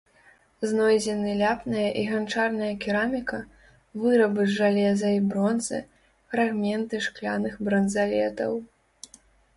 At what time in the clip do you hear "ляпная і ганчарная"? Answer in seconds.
1.41-2.69